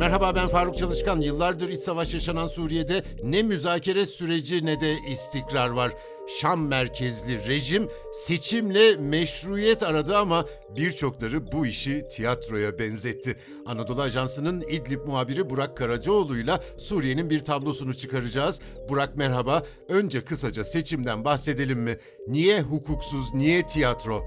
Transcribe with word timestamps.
Merhaba 0.00 0.34
ben 0.34 0.48
Faruk 0.48 0.76
Çalışkan. 0.76 1.20
Yıllardır 1.20 1.68
iç 1.68 1.80
savaş 1.80 2.14
yaşanan 2.14 2.46
Suriye'de 2.46 3.02
ne 3.22 3.42
müzakere 3.42 4.06
süreci 4.06 4.66
ne 4.66 4.80
de 4.80 4.94
istikrar 5.12 5.68
var. 5.68 5.92
Şam 6.38 6.68
merkezli 6.68 7.50
rejim 7.50 7.88
seçimle 8.12 8.96
meşruiyet 8.96 9.82
aradı 9.82 10.16
ama 10.16 10.44
birçokları 10.76 11.52
bu 11.52 11.66
işi 11.66 12.08
tiyatroya 12.08 12.78
benzetti. 12.78 13.36
Anadolu 13.66 14.02
Ajansı'nın 14.02 14.60
İdlib 14.60 15.06
muhabiri 15.06 15.50
Burak 15.50 15.76
Karacaoğlu'yla 15.76 16.58
Suriye'nin 16.78 17.30
bir 17.30 17.40
tablosunu 17.40 17.94
çıkaracağız. 17.94 18.60
Burak 18.90 19.16
merhaba. 19.16 19.62
Önce 19.88 20.24
kısaca 20.24 20.64
seçimden 20.64 21.24
bahsedelim 21.24 21.78
mi? 21.78 21.94
Niye 22.28 22.60
hukuksuz, 22.60 23.34
niye 23.34 23.62
tiyatro? 23.66 24.20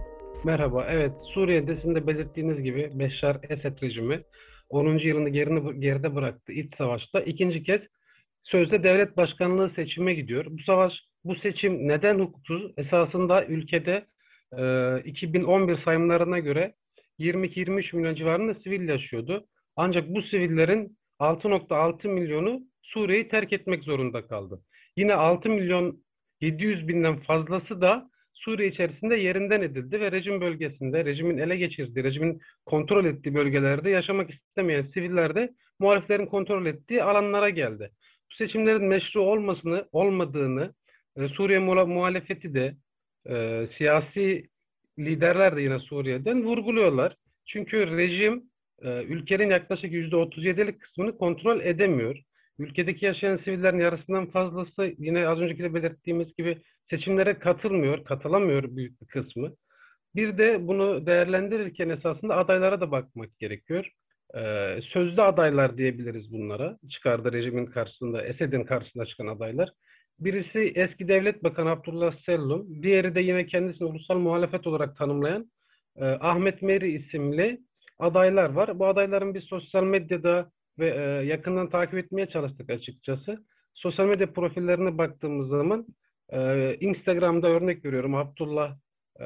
Merhaba. 0.43 0.85
Evet, 0.89 1.11
Suriye'de 1.33 1.75
sizin 1.75 1.95
de 1.95 2.07
belirttiğiniz 2.07 2.63
gibi 2.63 2.91
Beşar 2.93 3.37
Esed 3.49 3.81
rejimi 3.81 4.23
10. 4.69 4.97
yılını 4.97 5.29
gerini, 5.29 5.79
geride 5.79 6.15
bıraktı 6.15 6.51
iç 6.53 6.77
savaşta. 6.77 7.21
ikinci 7.21 7.63
kez 7.63 7.81
sözde 8.43 8.83
devlet 8.83 9.17
başkanlığı 9.17 9.71
seçime 9.75 10.13
gidiyor. 10.13 10.45
Bu 10.49 10.63
savaş, 10.65 10.93
bu 11.25 11.35
seçim 11.35 11.87
neden 11.87 12.19
hukuksuz? 12.19 12.71
Esasında 12.77 13.45
ülkede 13.45 14.05
e, 14.57 14.99
2011 15.05 15.83
sayımlarına 15.85 16.39
göre 16.39 16.73
22-23 17.19 17.95
milyon 17.95 18.15
civarında 18.15 18.53
sivil 18.53 18.89
yaşıyordu. 18.89 19.45
Ancak 19.75 20.09
bu 20.09 20.21
sivillerin 20.21 20.97
6.6 21.19 22.07
milyonu 22.07 22.61
Suriye'yi 22.81 23.27
terk 23.27 23.53
etmek 23.53 23.83
zorunda 23.83 24.27
kaldı. 24.27 24.61
Yine 24.97 25.13
6 25.13 25.49
milyon 25.49 26.03
700 26.41 26.87
binden 26.87 27.19
fazlası 27.19 27.81
da 27.81 28.09
Suriye 28.33 28.69
içerisinde 28.69 29.15
yerinden 29.15 29.61
edildi 29.61 30.01
ve 30.01 30.11
rejim 30.11 30.41
bölgesinde, 30.41 31.05
rejimin 31.05 31.37
ele 31.37 31.57
geçirdiği, 31.57 32.03
rejimin 32.03 32.41
kontrol 32.65 33.05
ettiği 33.05 33.35
bölgelerde 33.35 33.89
yaşamak 33.89 34.29
istemeyen 34.31 34.83
siviller 34.93 35.35
de 35.35 35.49
muhaliflerin 35.79 36.25
kontrol 36.25 36.65
ettiği 36.65 37.03
alanlara 37.03 37.49
geldi. 37.49 37.91
Bu 38.31 38.35
seçimlerin 38.35 38.83
meşru 38.83 39.21
olmasını, 39.21 39.85
olmadığını 39.91 40.73
Suriye 41.17 41.59
muhalefeti 41.59 42.53
de 42.53 42.75
e, 43.29 43.67
siyasi 43.77 44.49
liderler 44.99 45.55
de 45.55 45.61
yine 45.61 45.79
Suriye'den 45.79 46.43
vurguluyorlar. 46.43 47.15
Çünkü 47.47 47.97
rejim 47.97 48.43
e, 48.81 49.03
ülkenin 49.03 49.49
yaklaşık 49.49 49.93
%37'lik 49.93 50.81
kısmını 50.81 51.17
kontrol 51.17 51.61
edemiyor. 51.61 52.19
Ülkedeki 52.59 53.05
yaşayan 53.05 53.37
sivillerin 53.37 53.79
yarısından 53.79 54.25
fazlası 54.25 54.93
yine 54.97 55.27
az 55.27 55.39
önceki 55.39 55.63
de 55.63 55.73
belirttiğimiz 55.73 56.35
gibi 56.35 56.57
seçimlere 56.89 57.39
katılmıyor, 57.39 58.03
katılamıyor 58.03 58.75
büyük 58.75 59.01
bir 59.01 59.07
kısmı. 59.07 59.53
Bir 60.15 60.37
de 60.37 60.67
bunu 60.67 61.05
değerlendirirken 61.05 61.89
esasında 61.89 62.37
adaylara 62.37 62.81
da 62.81 62.91
bakmak 62.91 63.39
gerekiyor. 63.39 63.89
Ee, 64.35 64.79
sözlü 64.93 65.21
adaylar 65.21 65.77
diyebiliriz 65.77 66.31
bunlara. 66.31 66.77
Çıkardı 66.89 67.33
rejimin 67.33 67.65
karşısında, 67.65 68.25
Esed'in 68.25 68.63
karşısında 68.63 69.05
çıkan 69.05 69.27
adaylar. 69.27 69.69
Birisi 70.19 70.71
eski 70.75 71.07
devlet 71.07 71.43
bakanı 71.43 71.69
Abdullah 71.69 72.15
Sellum, 72.25 72.83
diğeri 72.83 73.15
de 73.15 73.21
yine 73.21 73.45
kendisini 73.45 73.87
ulusal 73.87 74.17
muhalefet 74.17 74.67
olarak 74.67 74.97
tanımlayan 74.97 75.51
e, 75.97 76.05
Ahmet 76.05 76.61
Meri 76.61 76.91
isimli 76.91 77.59
adaylar 77.99 78.49
var. 78.49 78.79
Bu 78.79 78.87
adayların 78.87 79.33
bir 79.33 79.41
sosyal 79.41 79.83
medyada 79.83 80.51
ve 80.79 80.89
e, 80.89 81.25
yakından 81.25 81.69
takip 81.69 81.97
etmeye 81.97 82.27
çalıştık 82.27 82.69
açıkçası. 82.69 83.43
Sosyal 83.73 84.05
medya 84.05 84.33
profillerine 84.33 84.97
baktığımız 84.97 85.49
zaman 85.49 85.85
e, 86.29 86.75
Instagram'da 86.75 87.47
örnek 87.47 87.85
veriyorum 87.85 88.15
Abdullah 88.15 88.75
e, 89.19 89.25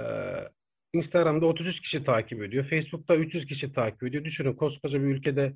Instagram'da 0.93 1.45
33 1.45 1.81
kişi 1.81 2.03
takip 2.03 2.43
ediyor. 2.43 2.69
Facebook'ta 2.69 3.15
300 3.15 3.45
kişi 3.45 3.73
takip 3.73 4.03
ediyor. 4.03 4.23
Düşünün 4.23 4.53
koskoca 4.53 4.99
bir 5.01 5.07
ülkede 5.07 5.53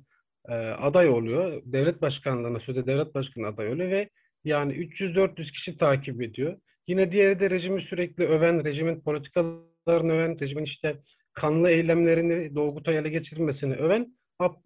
e, 0.48 0.54
aday 0.54 1.08
oluyor. 1.08 1.62
Devlet 1.64 2.02
başkanlığına 2.02 2.60
sözde 2.60 2.86
devlet 2.86 3.14
başkanı 3.14 3.46
aday 3.46 3.68
oluyor 3.72 3.90
ve 3.90 4.08
yani 4.44 4.72
300-400 4.72 5.52
kişi 5.52 5.78
takip 5.78 6.22
ediyor. 6.22 6.56
Yine 6.86 7.12
diğeri 7.12 7.40
de 7.40 7.50
rejimi 7.50 7.82
sürekli 7.82 8.24
öven, 8.24 8.64
rejimin 8.64 9.00
politikalarını 9.00 10.12
öven, 10.12 10.40
rejimin 10.40 10.64
işte 10.64 10.96
kanlı 11.34 11.70
eylemlerini 11.70 12.54
Doğu 12.54 12.82
ele 12.86 13.08
geçirmesini 13.08 13.74
öven 13.74 14.06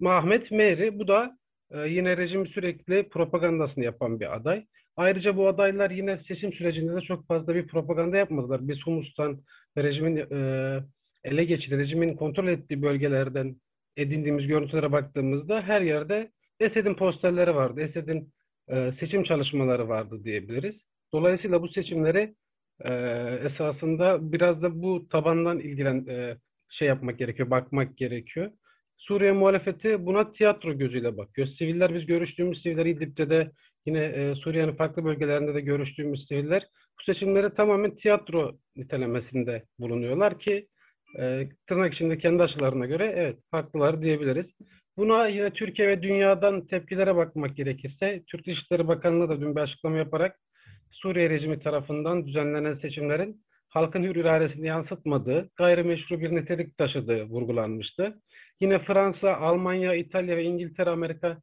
Ahmet 0.04 0.50
Meri. 0.50 0.98
Bu 0.98 1.08
da 1.08 1.38
e, 1.70 1.78
yine 1.78 2.16
rejim 2.16 2.46
sürekli 2.46 3.08
propagandasını 3.08 3.84
yapan 3.84 4.20
bir 4.20 4.34
aday. 4.34 4.66
Ayrıca 4.96 5.36
bu 5.36 5.48
adaylar 5.48 5.90
yine 5.90 6.20
seçim 6.28 6.52
sürecinde 6.52 6.96
de 6.96 7.00
çok 7.00 7.26
fazla 7.26 7.54
bir 7.54 7.66
propaganda 7.66 8.16
yapmadılar. 8.16 8.68
Biz 8.68 8.78
Humus'tan 8.84 9.40
rejimin 9.78 10.16
e, 10.16 10.80
ele 11.24 11.44
geçirdiği, 11.44 11.78
rejimin 11.78 12.16
kontrol 12.16 12.48
ettiği 12.48 12.82
bölgelerden 12.82 13.56
edindiğimiz 13.96 14.46
görüntülere 14.46 14.92
baktığımızda 14.92 15.62
her 15.62 15.80
yerde 15.80 16.30
Esed'in 16.60 16.94
posterleri 16.94 17.54
vardı. 17.54 17.80
Esed'in 17.80 18.32
e, 18.70 18.92
seçim 19.00 19.24
çalışmaları 19.24 19.88
vardı 19.88 20.24
diyebiliriz. 20.24 20.74
Dolayısıyla 21.12 21.62
bu 21.62 21.68
seçimleri 21.68 22.34
e, 22.84 22.92
esasında 23.44 24.32
biraz 24.32 24.62
da 24.62 24.82
bu 24.82 25.08
tabandan 25.08 25.58
ilgilen 25.58 26.06
e, 26.08 26.36
şey 26.70 26.88
yapmak 26.88 27.18
gerekiyor, 27.18 27.50
bakmak 27.50 27.96
gerekiyor. 27.96 28.50
Suriye 28.96 29.32
muhalefeti 29.32 30.06
buna 30.06 30.32
tiyatro 30.32 30.78
gözüyle 30.78 31.16
bakıyor. 31.16 31.48
Siviller 31.58 31.94
biz 31.94 32.06
görüştüğümüz 32.06 32.62
siviller 32.62 32.86
İdlib'de 32.86 33.30
de 33.30 33.50
yine 33.86 34.04
e, 34.04 34.34
Suriye'nin 34.34 34.76
farklı 34.76 35.04
bölgelerinde 35.04 35.54
de 35.54 35.60
görüştüğümüz 35.60 36.26
siviller 36.28 36.66
bu 37.00 37.12
seçimleri 37.12 37.54
tamamen 37.54 37.96
tiyatro 37.96 38.56
nitelemesinde 38.76 39.62
bulunuyorlar 39.78 40.38
ki 40.38 40.66
e, 41.18 41.48
tırnak 41.66 41.94
içinde 41.94 42.18
kendi 42.18 42.42
aşılarına 42.42 42.86
göre 42.86 43.12
evet 43.16 43.38
haklılar 43.50 44.02
diyebiliriz. 44.02 44.46
Buna 44.98 45.28
yine 45.28 45.50
Türkiye 45.50 45.88
ve 45.88 46.02
dünyadan 46.02 46.66
tepkilere 46.66 47.16
bakmak 47.16 47.56
gerekirse 47.56 48.22
Türk 48.26 48.46
Dışişleri 48.46 48.88
Bakanlığı 48.88 49.28
da 49.28 49.40
dün 49.40 49.56
bir 49.56 49.60
açıklama 49.60 49.96
yaparak 49.96 50.36
Suriye 50.92 51.30
rejimi 51.30 51.60
tarafından 51.60 52.26
düzenlenen 52.26 52.74
seçimlerin 52.74 53.42
halkın 53.68 54.02
hür 54.02 54.16
iradesini 54.16 54.66
yansıtmadığı, 54.66 55.50
gayrimeşru 55.56 56.20
bir 56.20 56.34
nitelik 56.34 56.78
taşıdığı 56.78 57.22
vurgulanmıştı. 57.24 58.14
Yine 58.60 58.78
Fransa, 58.78 59.36
Almanya, 59.36 59.94
İtalya 59.94 60.36
ve 60.36 60.44
İngiltere, 60.44 60.90
Amerika, 60.90 61.38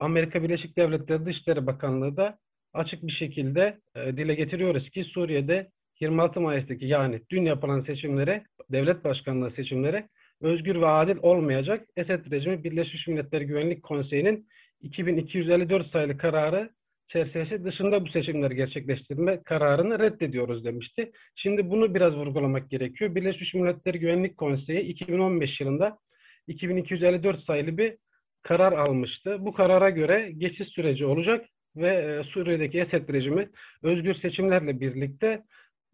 Amerika 0.00 0.42
Birleşik 0.42 0.76
Devletleri 0.76 1.26
Dışişleri 1.26 1.66
Bakanlığı 1.66 2.16
da 2.16 2.38
açık 2.74 3.02
bir 3.02 3.12
şekilde 3.12 3.78
e, 3.96 4.16
dile 4.16 4.34
getiriyoruz 4.34 4.90
ki 4.90 5.04
Suriye'de 5.04 5.68
26 6.00 6.40
Mayıs'taki 6.40 6.86
yani 6.86 7.20
dün 7.30 7.44
yapılan 7.44 7.82
seçimlere, 7.82 8.44
devlet 8.72 9.04
başkanlığı 9.04 9.50
seçimlere 9.50 10.08
özgür 10.42 10.80
ve 10.80 10.86
adil 10.86 11.16
olmayacak. 11.22 11.86
Esed 11.96 12.30
rejimi 12.30 12.64
Birleşmiş 12.64 13.06
Milletler 13.08 13.40
Güvenlik 13.40 13.82
Konseyi'nin 13.82 14.46
2254 14.80 15.90
sayılı 15.90 16.18
kararı 16.18 16.70
çerçevesi 17.08 17.64
dışında 17.64 18.04
bu 18.04 18.08
seçimleri 18.08 18.56
gerçekleştirme 18.56 19.42
kararını 19.42 19.98
reddediyoruz 19.98 20.64
demişti. 20.64 21.12
Şimdi 21.36 21.70
bunu 21.70 21.94
biraz 21.94 22.14
vurgulamak 22.14 22.70
gerekiyor. 22.70 23.14
Birleşmiş 23.14 23.54
Milletler 23.54 23.94
Güvenlik 23.94 24.36
Konseyi 24.36 24.80
2015 24.80 25.60
yılında 25.60 25.98
2254 26.46 27.44
sayılı 27.44 27.78
bir 27.78 27.96
karar 28.42 28.72
almıştı. 28.72 29.36
Bu 29.40 29.52
karara 29.52 29.90
göre 29.90 30.32
geçiş 30.38 30.68
süreci 30.68 31.06
olacak 31.06 31.46
ve 31.76 31.88
e, 31.88 32.24
Suriye'deki 32.24 32.80
Esed 32.80 33.08
rejimi 33.08 33.48
özgür 33.82 34.14
seçimlerle 34.14 34.80
birlikte 34.80 35.42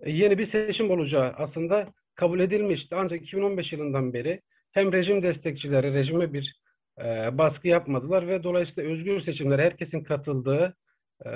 e, 0.01 0.11
yeni 0.11 0.39
bir 0.39 0.53
seçim 0.53 0.91
olacağı 0.91 1.33
aslında 1.37 1.89
kabul 2.19 2.41
edilmişti. 2.41 2.95
Ancak 2.97 3.23
2015 3.23 3.73
yılından 3.73 4.13
beri 4.13 4.41
hem 4.73 4.93
rejim 4.93 5.23
destekçileri 5.23 5.95
rejime 5.95 6.33
bir 6.33 6.61
e, 6.99 7.39
baskı 7.39 7.69
yapmadılar 7.69 8.29
ve 8.29 8.43
dolayısıyla 8.43 8.91
özgür 8.91 9.21
seçimlere 9.23 9.63
herkesin 9.63 10.05
katıldığı 10.05 10.77
e, 11.25 11.31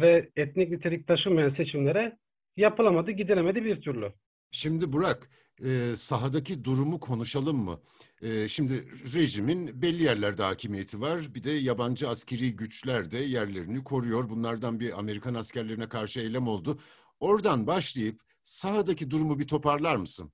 ve 0.00 0.30
etnik 0.36 0.70
nitelik 0.70 1.06
taşımayan 1.06 1.54
seçimlere 1.54 2.16
yapılamadı, 2.56 3.10
gidilemedi 3.10 3.64
bir 3.64 3.80
türlü. 3.80 4.12
Şimdi 4.50 4.92
Burak, 4.92 5.30
e, 5.60 5.68
sahadaki 5.96 6.64
durumu 6.64 7.00
konuşalım 7.00 7.56
mı? 7.56 7.80
E, 8.22 8.48
şimdi 8.48 8.72
rejimin 9.14 9.82
belli 9.82 10.02
yerlerde 10.02 10.42
hakimiyeti 10.42 11.00
var. 11.00 11.20
Bir 11.34 11.44
de 11.44 11.50
yabancı 11.50 12.08
askeri 12.08 12.56
güçler 12.56 13.10
de 13.10 13.18
yerlerini 13.18 13.84
koruyor. 13.84 14.30
Bunlardan 14.30 14.80
bir 14.80 14.98
Amerikan 14.98 15.34
askerlerine 15.34 15.88
karşı 15.88 16.20
eylem 16.20 16.48
oldu. 16.48 16.78
Oradan 17.20 17.66
başlayıp 17.66 18.20
sahadaki 18.44 19.10
durumu 19.10 19.38
bir 19.38 19.46
toparlar 19.46 19.96
mısın? 19.96 20.32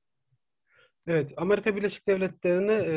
Evet, 1.06 1.32
Amerika 1.36 1.76
Birleşik 1.76 2.08
Devletleri'ni 2.08 2.72
e, 2.72 2.96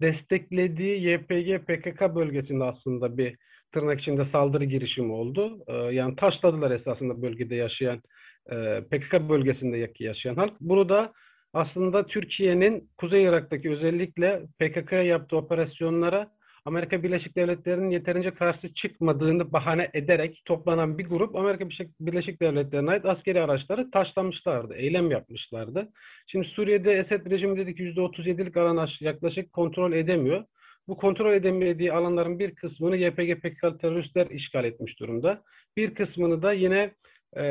desteklediği 0.00 1.08
YPG 1.08 1.66
PKK 1.66 2.14
bölgesinde 2.14 2.64
aslında 2.64 3.18
bir 3.18 3.36
tırnak 3.72 4.00
içinde 4.00 4.26
saldırı 4.32 4.64
girişimi 4.64 5.12
oldu. 5.12 5.64
E, 5.66 5.72
yani 5.72 6.16
taşladılar 6.16 6.70
esasında 6.70 7.22
bölgede 7.22 7.54
yaşayan 7.54 8.02
e, 8.50 8.80
PKK 8.90 9.28
bölgesinde 9.28 9.90
yaşayan 9.98 10.34
halk. 10.34 10.52
Bunu 10.60 10.88
da 10.88 11.12
aslında 11.52 12.06
Türkiye'nin 12.06 12.90
Kuzey 12.98 13.22
Irak'taki 13.24 13.70
özellikle 13.70 14.42
PKK'ya 14.58 15.02
yaptığı 15.02 15.36
operasyonlara 15.36 16.30
Amerika 16.64 17.02
Birleşik 17.02 17.36
Devletleri'nin 17.36 17.90
yeterince 17.90 18.30
karşı 18.30 18.74
çıkmadığını 18.74 19.52
bahane 19.52 19.90
ederek 19.94 20.42
toplanan 20.44 20.98
bir 20.98 21.04
grup 21.06 21.36
Amerika 21.36 21.64
Birleşik- 22.00 22.40
Devletleri'ne 22.40 22.90
ait 22.90 23.04
askeri 23.04 23.40
araçları 23.40 23.90
taşlamışlardı, 23.90 24.74
eylem 24.74 25.10
yapmışlardı. 25.10 25.88
Şimdi 26.26 26.48
Suriye'de 26.48 26.92
Esed 26.92 27.30
rejimi 27.30 27.56
dedik 27.56 27.78
%37'lik 27.80 28.56
alan 28.56 28.76
aş- 28.76 29.02
yaklaşık 29.02 29.52
kontrol 29.52 29.92
edemiyor. 29.92 30.44
Bu 30.88 30.96
kontrol 30.96 31.32
edemediği 31.32 31.92
alanların 31.92 32.38
bir 32.38 32.54
kısmını 32.54 32.96
YPG 32.96 33.34
PKK 33.40 33.80
teröristler 33.80 34.26
işgal 34.26 34.64
etmiş 34.64 35.00
durumda. 35.00 35.42
Bir 35.76 35.94
kısmını 35.94 36.42
da 36.42 36.52
yine 36.52 36.90
e, 37.36 37.44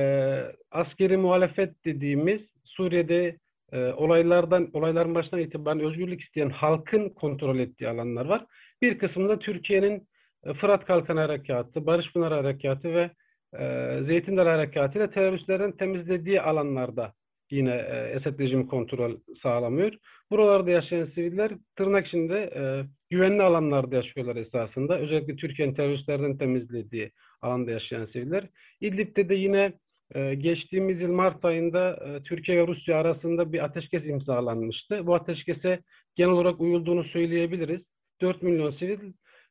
askeri 0.72 1.18
muhalefet 1.18 1.86
dediğimiz 1.86 2.42
Suriye'de 2.66 3.38
e, 3.72 3.78
olaylardan 3.86 4.70
olayların 4.74 5.16
başından 5.16 5.42
itibaren 5.42 5.80
özgürlük 5.80 6.22
isteyen 6.22 6.50
halkın 6.50 7.10
kontrol 7.10 7.60
ettiği 7.60 7.88
alanlar 7.90 8.26
var. 8.26 8.46
Bir 8.82 8.98
kısmında 8.98 9.40
Türkiye'nin 9.40 10.08
e, 10.46 10.54
Fırat 10.54 10.86
Kalkanı 10.86 11.20
Harekatı, 11.20 11.86
Barış 11.86 12.14
Pınar 12.14 12.34
Harekatı 12.34 12.94
ve 12.94 13.12
e, 13.60 14.00
Zeytin 14.06 14.38
Dalı 14.38 14.50
Harekatı 14.50 15.00
ile 15.00 15.12
teröristlerin 15.12 15.72
temizlediği 15.72 16.42
alanlarda 16.42 17.14
yine 17.52 17.76
e, 17.76 18.14
Esed 18.16 18.40
rejimi 18.40 18.68
kontrol 18.68 19.18
sağlamıyor. 19.44 19.94
Buralarda 20.32 20.72
yaşayan 20.72 21.06
siviller 21.06 21.52
tırnak 21.76 22.08
içinde 22.08 22.40
e, 22.56 22.62
güvenli 23.10 23.44
alanlarda 23.44 23.96
yaşıyorlar 23.96 24.36
esasında. 24.36 25.00
Özellikle 25.00 25.36
Türkiye'nin 25.36 25.74
teröristlerden 25.74 26.38
temizlediği 26.38 27.12
alanda 27.42 27.72
yaşayan 27.72 28.06
siviller. 28.06 28.48
İdlib'de 28.82 29.30
de 29.30 29.36
yine 29.36 29.74
e, 30.16 30.34
geçtiğimiz 30.36 31.02
yıl 31.02 31.12
Mart 31.12 31.46
ayında 31.46 32.00
e, 32.06 32.24
Türkiye 32.24 32.58
ve 32.58 32.68
Rusya 32.68 32.98
arasında 32.98 33.54
bir 33.54 33.64
ateşkes 33.64 34.06
imzalanmıştı. 34.06 35.08
Bu 35.08 35.16
ateşkese 35.16 35.80
genel 36.16 36.32
olarak 36.32 36.62
uyulduğunu 36.62 37.04
söyleyebiliriz. 37.04 37.82
4 38.22 38.42
milyon 38.42 38.72
sivil 38.72 39.00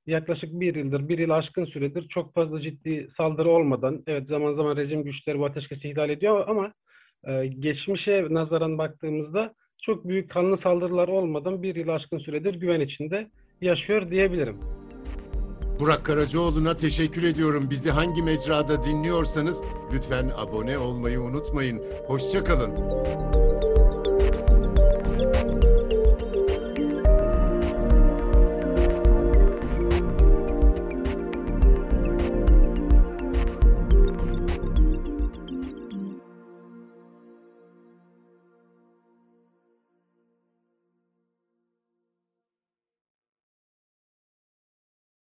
yaklaşık 0.06 0.60
bir 0.60 0.74
yıldır, 0.74 1.08
bir 1.08 1.18
yıl 1.18 1.30
aşkın 1.30 1.64
süredir 1.64 2.08
çok 2.08 2.34
fazla 2.34 2.60
ciddi 2.60 3.08
saldırı 3.16 3.50
olmadan, 3.50 4.02
evet 4.06 4.28
zaman 4.28 4.54
zaman 4.54 4.76
rejim 4.76 5.04
güçleri 5.04 5.38
bu 5.38 5.44
ateşkesi 5.44 5.88
ihlal 5.88 6.10
ediyor 6.10 6.48
ama 6.48 6.72
e, 7.24 7.46
geçmişe 7.46 8.26
nazaran 8.30 8.78
baktığımızda 8.78 9.54
çok 9.82 10.08
büyük 10.08 10.30
kanlı 10.30 10.58
saldırılar 10.62 11.08
olmadan 11.08 11.62
bir 11.62 11.76
yıl 11.76 11.88
aşkın 11.88 12.18
süredir 12.18 12.54
güven 12.54 12.80
içinde 12.80 13.30
yaşıyor 13.60 14.10
diyebilirim. 14.10 14.56
Burak 15.80 16.04
Karacaoğlu'na 16.04 16.76
teşekkür 16.76 17.22
ediyorum. 17.22 17.64
Bizi 17.70 17.90
hangi 17.90 18.22
mecrada 18.22 18.82
dinliyorsanız 18.82 19.62
lütfen 19.94 20.30
abone 20.36 20.78
olmayı 20.78 21.20
unutmayın. 21.20 21.80
Hoşçakalın. 22.06 22.70